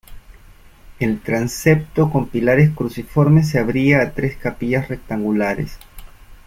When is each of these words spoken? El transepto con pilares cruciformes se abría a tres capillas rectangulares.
El 0.97 1.19
transepto 1.21 2.09
con 2.09 2.27
pilares 2.29 2.71
cruciformes 2.71 3.49
se 3.49 3.59
abría 3.59 4.01
a 4.01 4.13
tres 4.15 4.35
capillas 4.35 4.87
rectangulares. 4.87 5.77